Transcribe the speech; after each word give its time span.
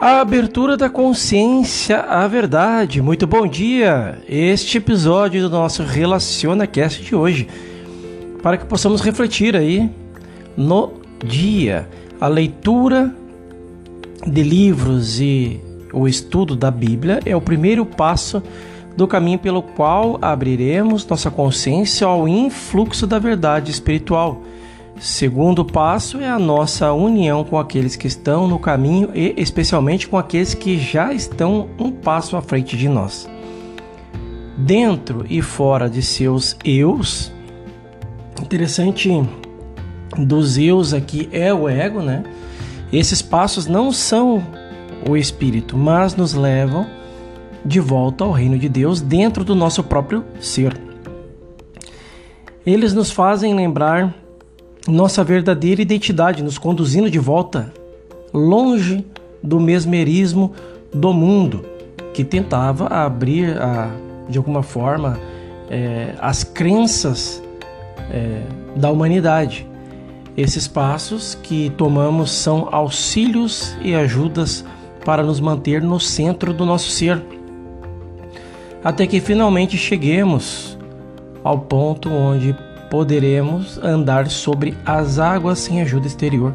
A 0.00 0.20
abertura 0.20 0.76
da 0.76 0.90
consciência 0.90 2.00
à 2.00 2.26
verdade. 2.26 3.00
Muito 3.00 3.26
bom 3.26 3.46
dia! 3.46 4.18
Este 4.28 4.78
episódio 4.78 5.42
do 5.42 5.50
nosso 5.50 5.82
Relaciona 5.84 6.66
Cast 6.66 7.02
de 7.02 7.14
hoje, 7.14 7.48
para 8.42 8.56
que 8.56 8.66
possamos 8.66 9.00
refletir 9.00 9.56
aí 9.56 9.88
no 10.56 10.94
dia. 11.24 11.88
A 12.20 12.26
leitura 12.26 13.14
de 14.26 14.42
livros 14.42 15.20
e 15.20 15.60
o 15.92 16.08
estudo 16.08 16.56
da 16.56 16.70
Bíblia 16.70 17.20
é 17.24 17.34
o 17.36 17.40
primeiro 17.40 17.86
passo 17.86 18.42
do 18.96 19.06
caminho 19.06 19.38
pelo 19.38 19.62
qual 19.62 20.18
abriremos 20.20 21.06
nossa 21.06 21.30
consciência 21.30 22.06
ao 22.06 22.28
influxo 22.28 23.06
da 23.06 23.18
verdade 23.18 23.70
espiritual 23.70 24.42
Segundo 24.98 25.64
passo 25.64 26.20
é 26.20 26.28
a 26.28 26.38
nossa 26.38 26.92
união 26.92 27.44
com 27.44 27.58
aqueles 27.58 27.96
que 27.96 28.06
estão 28.06 28.46
no 28.46 28.58
caminho 28.58 29.10
e 29.14 29.34
especialmente 29.36 30.08
com 30.08 30.16
aqueles 30.16 30.54
que 30.54 30.78
já 30.78 31.12
estão 31.12 31.68
um 31.78 31.90
passo 31.90 32.36
à 32.36 32.42
frente 32.42 32.76
de 32.76 32.88
nós. 32.88 33.28
Dentro 34.56 35.26
e 35.28 35.42
fora 35.42 35.90
de 35.90 36.00
seus 36.00 36.56
eus, 36.64 37.32
interessante 38.40 39.10
dos 40.16 40.56
eus 40.56 40.94
aqui 40.94 41.28
é 41.32 41.52
o 41.52 41.68
ego, 41.68 42.00
né? 42.00 42.22
Esses 42.92 43.20
passos 43.20 43.66
não 43.66 43.90
são 43.90 44.46
o 45.08 45.16
espírito, 45.16 45.76
mas 45.76 46.14
nos 46.14 46.34
levam 46.34 46.86
de 47.64 47.80
volta 47.80 48.22
ao 48.22 48.30
reino 48.30 48.56
de 48.56 48.68
Deus 48.68 49.00
dentro 49.00 49.42
do 49.42 49.54
nosso 49.54 49.82
próprio 49.82 50.24
ser. 50.38 50.80
Eles 52.64 52.94
nos 52.94 53.10
fazem 53.10 53.54
lembrar 53.54 54.14
nossa 54.86 55.24
verdadeira 55.24 55.80
identidade, 55.80 56.42
nos 56.42 56.58
conduzindo 56.58 57.10
de 57.10 57.18
volta 57.18 57.72
longe 58.32 59.04
do 59.42 59.60
mesmerismo 59.60 60.52
do 60.92 61.12
mundo 61.12 61.64
que 62.12 62.22
tentava 62.22 62.86
abrir, 62.86 63.58
a, 63.60 63.90
de 64.28 64.38
alguma 64.38 64.62
forma, 64.62 65.18
é, 65.68 66.14
as 66.20 66.44
crenças 66.44 67.42
é, 68.10 68.42
da 68.76 68.90
humanidade. 68.90 69.66
Esses 70.36 70.66
passos 70.66 71.34
que 71.34 71.70
tomamos 71.70 72.30
são 72.30 72.68
auxílios 72.70 73.76
e 73.82 73.94
ajudas 73.94 74.64
para 75.04 75.22
nos 75.22 75.40
manter 75.40 75.82
no 75.82 76.00
centro 76.00 76.52
do 76.52 76.64
nosso 76.64 76.90
ser, 76.90 77.22
até 78.82 79.06
que 79.06 79.20
finalmente 79.20 79.76
cheguemos 79.76 80.78
ao 81.42 81.58
ponto 81.58 82.10
onde 82.10 82.56
poderemos 82.94 83.76
andar 83.82 84.30
sobre 84.30 84.78
as 84.86 85.18
águas 85.18 85.58
sem 85.58 85.82
ajuda 85.82 86.06
exterior. 86.06 86.54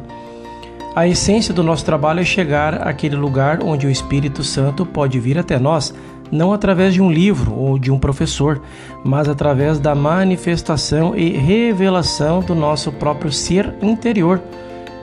A 0.96 1.06
essência 1.06 1.52
do 1.52 1.62
nosso 1.62 1.84
trabalho 1.84 2.20
é 2.20 2.24
chegar 2.24 2.88
àquele 2.88 3.14
lugar 3.14 3.62
onde 3.62 3.86
o 3.86 3.90
Espírito 3.90 4.42
Santo 4.42 4.86
pode 4.86 5.20
vir 5.20 5.38
até 5.38 5.58
nós, 5.58 5.92
não 6.32 6.50
através 6.50 6.94
de 6.94 7.02
um 7.02 7.12
livro 7.12 7.54
ou 7.54 7.78
de 7.78 7.90
um 7.90 7.98
professor, 7.98 8.62
mas 9.04 9.28
através 9.28 9.78
da 9.78 9.94
manifestação 9.94 11.14
e 11.14 11.28
revelação 11.28 12.40
do 12.40 12.54
nosso 12.54 12.90
próprio 12.90 13.30
ser 13.30 13.74
interior. 13.82 14.40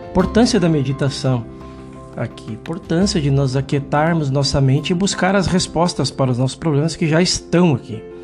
Importância 0.09 0.59
da 0.59 0.67
meditação. 0.67 1.45
Aqui, 2.15 2.53
importância 2.53 3.21
de 3.21 3.29
nós 3.29 3.55
aquietarmos 3.55 4.31
nossa 4.31 4.59
mente 4.59 4.89
e 4.89 4.95
buscar 4.95 5.35
as 5.35 5.45
respostas 5.45 6.09
para 6.09 6.31
os 6.31 6.39
nossos 6.39 6.57
problemas 6.57 6.95
que 6.95 7.07
já 7.07 7.21
estão 7.21 7.75
aqui. 7.75 8.16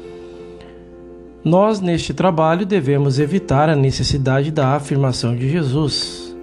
Nós, 1.44 1.82
neste 1.82 2.14
trabalho, 2.14 2.66
devemos 2.66 3.20
evitar 3.20 3.70
a 3.70 3.76
necessidade 3.76 4.50
da 4.50 4.76
afirmação 4.76 5.36
de 5.36 5.50
Jesus, 5.50 6.34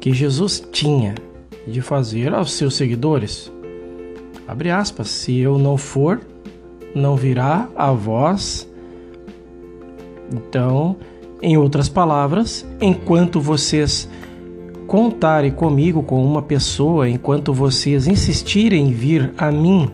que 0.00 0.12
Jesus 0.12 0.62
tinha 0.70 1.14
de 1.66 1.80
fazer 1.80 2.34
aos 2.34 2.52
seus 2.52 2.74
seguidores. 2.74 3.50
Abre 4.46 4.70
aspas, 4.70 5.08
se 5.08 5.38
eu 5.38 5.56
não 5.56 5.78
for, 5.78 6.20
não 6.94 7.16
virá 7.16 7.68
a 7.74 7.90
vós. 7.92 8.68
Então, 10.30 10.96
em 11.40 11.56
outras 11.56 11.88
palavras, 11.88 12.66
enquanto 12.80 13.40
vocês 13.40 14.08
contarem 14.86 15.52
comigo 15.52 16.02
com 16.02 16.22
uma 16.22 16.42
pessoa, 16.42 17.08
enquanto 17.08 17.54
vocês 17.54 18.06
insistirem 18.06 18.88
em 18.88 18.92
vir 18.92 19.32
a 19.38 19.50
mim 19.50 19.90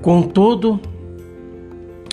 com 0.00 0.22
todo 0.22 0.80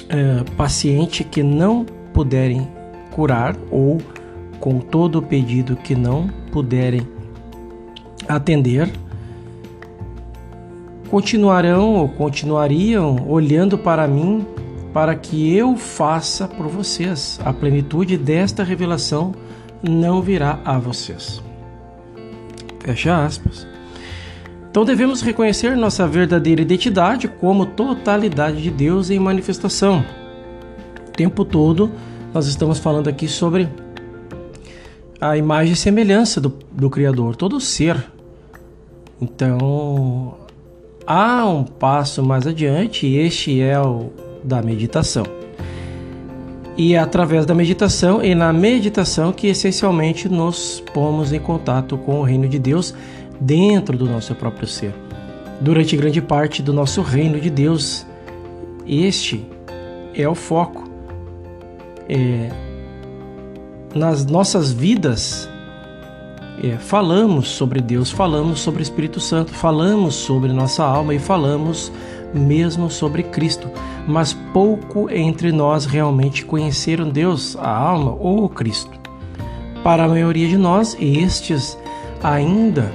é, 0.09 0.43
paciente 0.57 1.23
que 1.23 1.43
não 1.43 1.85
puderem 2.13 2.67
curar 3.11 3.55
ou 3.71 3.99
com 4.59 4.79
todo 4.79 5.19
o 5.19 5.21
pedido 5.21 5.75
que 5.75 5.95
não 5.95 6.27
puderem 6.51 7.07
atender, 8.27 8.91
continuarão 11.09 11.95
ou 11.95 12.09
continuariam 12.09 13.25
olhando 13.27 13.77
para 13.77 14.07
mim 14.07 14.45
para 14.93 15.15
que 15.15 15.55
eu 15.55 15.77
faça 15.77 16.47
por 16.47 16.67
vocês. 16.67 17.39
A 17.45 17.53
plenitude 17.53 18.17
desta 18.17 18.63
revelação 18.63 19.33
não 19.81 20.21
virá 20.21 20.59
a 20.65 20.77
vocês. 20.77 21.41
Fecha 22.79 23.25
aspas. 23.25 23.67
Então 24.69 24.85
devemos 24.85 25.21
reconhecer 25.21 25.75
nossa 25.75 26.07
verdadeira 26.07 26.61
identidade 26.61 27.27
como 27.27 27.65
totalidade 27.65 28.61
de 28.61 28.69
Deus 28.69 29.09
em 29.09 29.19
manifestação. 29.19 30.05
O 31.07 31.11
tempo 31.11 31.43
todo 31.43 31.91
nós 32.33 32.45
estamos 32.45 32.77
falando 32.77 33.07
aqui 33.07 33.27
sobre 33.27 33.67
a 35.19 35.35
imagem 35.35 35.73
e 35.73 35.75
semelhança 35.75 36.39
do, 36.39 36.53
do 36.71 36.89
Criador, 36.89 37.35
todo 37.35 37.59
ser. 37.59 37.97
Então 39.19 40.35
há 41.05 41.45
um 41.45 41.63
passo 41.63 42.23
mais 42.23 42.45
adiante 42.45 43.07
e 43.07 43.17
este 43.17 43.59
é 43.59 43.79
o 43.79 44.11
da 44.43 44.61
meditação. 44.61 45.25
E 46.77 46.93
é 46.93 46.99
através 46.99 47.45
da 47.45 47.53
meditação 47.53 48.23
e 48.23 48.33
na 48.33 48.53
meditação 48.53 49.33
que 49.33 49.47
essencialmente 49.47 50.29
nos 50.29 50.81
pomos 50.93 51.33
em 51.33 51.39
contato 51.39 51.97
com 51.97 52.19
o 52.19 52.23
reino 52.23 52.47
de 52.47 52.57
Deus 52.57 52.93
dentro 53.39 53.97
do 53.97 54.05
nosso 54.05 54.35
próprio 54.35 54.67
ser. 54.67 54.93
Durante 55.61 55.95
grande 55.95 56.21
parte 56.21 56.61
do 56.61 56.73
nosso 56.73 57.01
reino 57.01 57.39
de 57.39 57.49
Deus, 57.49 58.05
este 58.87 59.45
é 60.13 60.27
o 60.27 60.35
foco. 60.35 60.89
É, 62.07 62.49
nas 63.93 64.25
nossas 64.25 64.71
vidas, 64.71 65.49
é, 66.63 66.77
falamos 66.77 67.49
sobre 67.49 67.81
Deus, 67.81 68.09
falamos 68.11 68.59
sobre 68.59 68.81
o 68.81 68.83
Espírito 68.83 69.19
Santo, 69.19 69.51
falamos 69.53 70.15
sobre 70.15 70.51
nossa 70.51 70.83
alma 70.83 71.13
e 71.13 71.19
falamos 71.19 71.91
mesmo 72.33 72.89
sobre 72.89 73.23
Cristo, 73.23 73.69
mas 74.07 74.33
pouco 74.53 75.09
entre 75.09 75.51
nós 75.51 75.85
realmente 75.85 76.45
conheceram 76.45 77.09
Deus, 77.09 77.55
a 77.55 77.69
alma 77.69 78.15
ou 78.19 78.47
Cristo. 78.49 78.91
Para 79.83 80.05
a 80.05 80.07
maioria 80.07 80.47
de 80.47 80.57
nós, 80.57 80.95
estes 80.99 81.77
ainda 82.21 82.91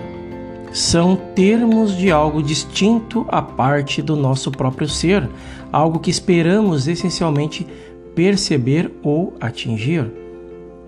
são 0.74 1.14
termos 1.14 1.96
de 1.96 2.10
algo 2.10 2.42
distinto 2.42 3.24
à 3.28 3.40
parte 3.40 4.02
do 4.02 4.16
nosso 4.16 4.50
próprio 4.50 4.88
ser, 4.88 5.30
algo 5.70 6.00
que 6.00 6.10
esperamos 6.10 6.88
essencialmente 6.88 7.64
perceber 8.12 8.90
ou 9.00 9.34
atingir. 9.40 10.10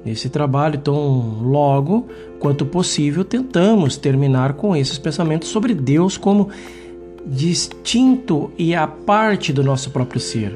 Nesse 0.04 0.28
trabalho, 0.28 0.80
tão 0.80 1.38
logo 1.40 2.08
quanto 2.40 2.66
possível, 2.66 3.24
tentamos 3.24 3.96
terminar 3.96 4.54
com 4.54 4.74
esses 4.74 4.98
pensamentos 4.98 5.48
sobre 5.50 5.72
Deus 5.72 6.16
como 6.16 6.48
distinto 7.24 8.50
e 8.58 8.74
à 8.74 8.88
parte 8.88 9.52
do 9.52 9.62
nosso 9.62 9.90
próprio 9.90 10.20
ser, 10.20 10.50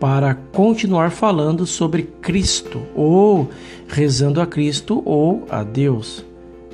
para 0.00 0.34
continuar 0.34 1.10
falando 1.10 1.66
sobre 1.66 2.04
Cristo, 2.22 2.80
ou 2.94 3.50
rezando 3.88 4.40
a 4.40 4.46
Cristo 4.46 5.02
ou 5.04 5.46
a 5.50 5.62
Deus 5.62 6.29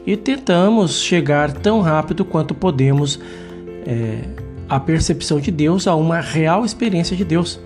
e 0.07 0.17
tentamos 0.17 1.01
chegar 1.01 1.53
tão 1.53 1.81
rápido 1.81 2.25
quanto 2.25 2.55
podemos 2.55 3.19
é, 3.85 4.21
à 4.69 4.79
percepção 4.79 5.41
de 5.41 5.51
Deus, 5.51 5.89
a 5.89 5.97
uma 5.97 6.21
real 6.21 6.65
experiência 6.65 7.17
de 7.17 7.25
Deus. 7.25 7.61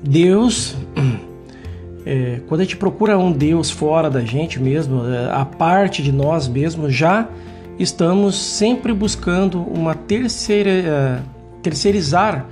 Deus, 0.00 0.76
é, 2.06 2.40
quando 2.46 2.60
a 2.60 2.64
gente 2.64 2.76
procura 2.76 3.18
um 3.18 3.32
Deus 3.32 3.70
fora 3.70 4.08
da 4.08 4.20
gente 4.20 4.60
mesmo, 4.60 5.04
é, 5.04 5.32
a 5.32 5.44
parte 5.44 6.00
de 6.00 6.12
nós 6.12 6.46
mesmos, 6.46 6.94
já 6.94 7.28
estamos 7.76 8.36
sempre 8.36 8.92
buscando 8.92 9.60
uma 9.60 9.94
terceira, 9.96 10.70
é, 10.70 11.18
terceirizar 11.60 12.46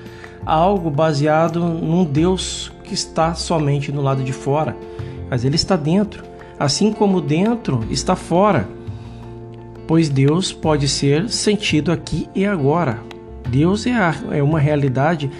algo 0.45 0.91
baseado 0.91 1.61
num 1.61 2.05
Deus 2.05 2.73
que 2.83 2.95
está 2.95 3.35
somente 3.35 3.93
no 3.93 4.01
lado 4.03 4.25
de 4.25 4.33
fora, 4.33 4.77
mas 5.29 5.45
ele 5.45 5.55
está 5.55 5.77
dentro 5.77 6.30
assim 6.61 6.93
como 6.93 7.23
dentro 7.23 7.83
está 7.91 8.15
fora, 8.15 8.69
pois 9.89 10.11
Deus 10.11 10.53
pode 10.53 10.87
ser 10.87 11.31
sentido 11.31 11.91
aqui 11.91 12.29
e 12.35 12.45
agora. 12.45 13.03
Deus 13.49 13.87
é, 13.87 13.93
a, 13.93 14.15
é 14.31 14.43
uma 14.43 14.61
realidade 14.61 15.31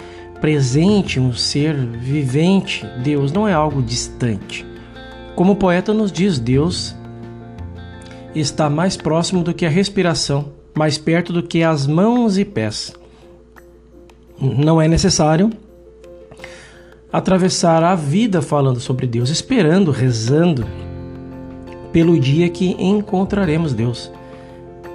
presente, 0.41 1.19
um 1.19 1.31
ser 1.31 1.75
vivente. 1.75 2.83
Deus 3.03 3.31
não 3.31 3.47
é 3.47 3.53
algo 3.53 3.83
distante. 3.83 4.65
Como 5.35 5.51
o 5.51 5.55
poeta 5.55 5.93
nos 5.93 6.11
diz, 6.11 6.39
Deus 6.39 6.95
está 8.33 8.67
mais 8.67 8.97
próximo 8.97 9.43
do 9.43 9.53
que 9.53 9.65
a 9.65 9.69
respiração, 9.69 10.51
mais 10.73 10.97
perto 10.97 11.31
do 11.31 11.43
que 11.43 11.61
as 11.61 11.85
mãos 11.85 12.35
e 12.39 12.43
pés. 12.43 12.93
Não 14.41 14.81
é 14.81 14.87
necessário 14.87 15.51
atravessar 17.13 17.83
a 17.83 17.93
vida 17.93 18.41
falando 18.41 18.79
sobre 18.79 19.05
Deus, 19.05 19.29
esperando, 19.29 19.91
rezando 19.91 20.65
pelo 21.91 22.19
dia 22.19 22.49
que 22.49 22.75
encontraremos 22.79 23.73
Deus. 23.73 24.11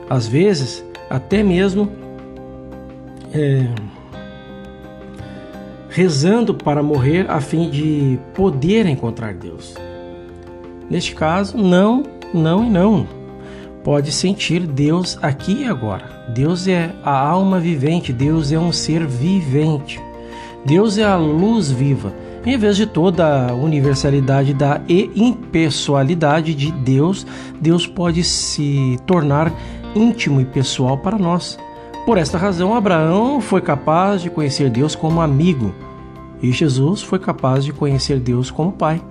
Às 0.08 0.26
vezes, 0.26 0.84
até 1.10 1.42
mesmo 1.42 1.90
é, 3.32 3.66
rezando 5.90 6.54
para 6.54 6.82
morrer 6.82 7.30
a 7.30 7.40
fim 7.40 7.70
de 7.70 8.18
poder 8.34 8.86
encontrar 8.86 9.34
Deus. 9.34 9.74
Neste 10.88 11.14
caso, 11.14 11.56
não, 11.56 12.04
não 12.32 12.64
e 12.64 12.70
não. 12.70 13.06
Pode 13.82 14.12
sentir 14.12 14.60
Deus 14.66 15.18
aqui 15.22 15.62
e 15.62 15.64
agora. 15.64 16.26
Deus 16.28 16.66
é 16.66 16.92
a 17.04 17.16
alma 17.16 17.60
vivente, 17.60 18.12
Deus 18.12 18.52
é 18.52 18.58
um 18.58 18.72
ser 18.72 19.06
vivente. 19.06 20.00
Deus 20.64 20.98
é 20.98 21.04
a 21.04 21.16
luz 21.16 21.70
viva. 21.70 22.12
Em 22.46 22.56
vez 22.56 22.76
de 22.76 22.86
toda 22.86 23.48
a 23.48 23.54
universalidade 23.54 24.54
da 24.54 24.80
e 24.88 25.10
impessoalidade 25.16 26.54
de 26.54 26.70
Deus, 26.70 27.26
Deus 27.60 27.88
pode 27.88 28.22
se 28.22 28.96
tornar 29.04 29.52
íntimo 29.96 30.40
e 30.40 30.44
pessoal 30.44 30.96
para 30.96 31.18
nós. 31.18 31.58
Por 32.06 32.16
esta 32.16 32.38
razão, 32.38 32.72
Abraão 32.72 33.40
foi 33.40 33.60
capaz 33.60 34.22
de 34.22 34.30
conhecer 34.30 34.70
Deus 34.70 34.94
como 34.94 35.20
amigo 35.20 35.74
e 36.40 36.52
Jesus 36.52 37.02
foi 37.02 37.18
capaz 37.18 37.64
de 37.64 37.72
conhecer 37.72 38.20
Deus 38.20 38.50
como 38.50 38.72
Pai. 38.72 39.02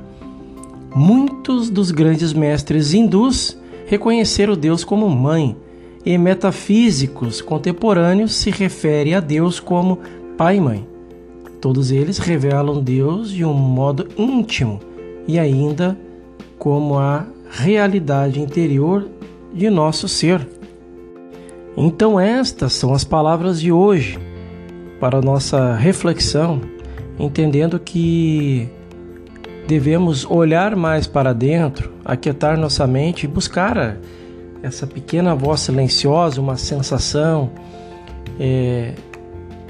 Muitos 0.96 1.70
dos 1.70 1.92
grandes 1.92 2.32
mestres 2.32 2.94
hindus 2.94 3.58
reconheceram 3.86 4.56
Deus 4.56 4.84
como 4.84 5.10
mãe, 5.10 5.58
e 6.06 6.18
metafísicos 6.18 7.42
contemporâneos 7.42 8.34
se 8.34 8.52
referem 8.52 9.16
a 9.16 9.20
Deus 9.20 9.60
como 9.60 10.00
pai 10.38 10.58
e 10.58 10.62
mãe. 10.62 10.95
Todos 11.66 11.90
eles 11.90 12.20
revelam 12.20 12.80
Deus 12.80 13.32
de 13.32 13.44
um 13.44 13.52
modo 13.52 14.08
íntimo 14.16 14.80
e 15.28 15.40
ainda 15.40 15.98
como 16.60 17.00
a 17.00 17.26
realidade 17.50 18.40
interior 18.40 19.08
de 19.52 19.68
nosso 19.72 20.08
ser. 20.08 20.48
Então, 21.76 22.20
estas 22.20 22.74
são 22.74 22.94
as 22.94 23.04
palavras 23.04 23.60
de 23.60 23.72
hoje 23.72 24.20
para 25.00 25.24
nossa 25.24 25.74
reflexão, 25.74 26.62
entendendo 27.18 27.80
que 27.80 28.70
devemos 29.68 30.24
olhar 30.24 30.76
mais 30.76 31.08
para 31.08 31.34
dentro, 31.34 31.92
aquietar 32.06 32.60
nossa 32.60 32.86
mente 32.86 33.24
e 33.24 33.28
buscar 33.28 33.98
essa 34.62 34.86
pequena 34.86 35.34
voz 35.34 35.62
silenciosa, 35.62 36.40
uma 36.40 36.58
sensação 36.58 37.50
é, 38.40 38.94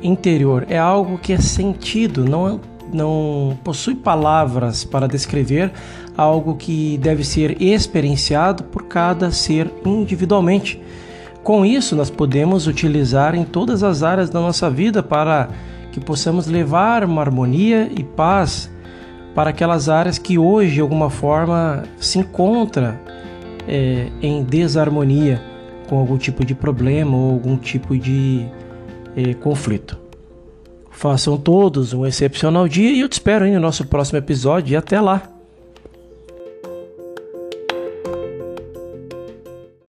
interior. 0.06 0.66
É 0.70 0.78
algo 0.78 1.18
que 1.18 1.34
é 1.34 1.38
sentido, 1.38 2.26
não, 2.26 2.60
não 2.94 3.58
possui 3.64 3.96
palavras 3.96 4.84
para 4.84 5.08
descrever 5.08 5.72
algo 6.18 6.56
que 6.56 6.98
deve 6.98 7.24
ser 7.24 7.62
experienciado 7.62 8.64
por 8.64 8.84
cada 8.84 9.32
ser 9.32 9.72
individualmente. 9.86 10.82
Com 11.44 11.66
isso, 11.66 11.96
nós 11.96 12.10
podemos 12.10 12.68
utilizar 12.68 13.36
em 13.36 13.44
todas 13.44 13.84
as 13.84 14.02
áreas 14.02 14.30
da 14.30 14.40
nossa 14.40 14.70
vida 14.70 15.04
para 15.04 15.50
que 15.92 16.00
possamos 16.00 16.48
levar 16.48 17.04
uma 17.04 17.22
harmonia 17.22 17.90
e 17.96 18.04
paz 18.04 18.72
para 19.36 19.50
aquelas 19.50 19.90
áreas 19.90 20.18
que 20.18 20.38
hoje, 20.38 20.76
de 20.76 20.82
alguma 20.82 21.10
forma, 21.10 21.84
se 21.98 22.20
encontra 22.20 23.00
é, 23.68 24.08
em 24.22 24.44
desarmonia 24.44 25.42
com 25.88 26.00
algum 26.00 26.18
tipo 26.18 26.44
de 26.44 26.56
problema 26.56 27.16
ou 27.16 27.34
algum 27.34 27.58
tipo 27.58 27.98
de 27.98 28.46
é, 29.16 29.34
conflito. 29.34 29.98
Façam 30.92 31.38
todos 31.38 31.94
um 31.94 32.06
excepcional 32.06 32.68
dia 32.68 32.92
e 32.92 33.02
eu 33.02 33.10
te 33.10 33.14
espero 33.14 33.46
aí 33.46 33.52
no 33.52 33.60
nosso 33.60 33.86
próximo 33.86 34.18
episódio 34.18 34.74
e 34.74 34.76
até 34.76 35.00
lá! 35.00 35.35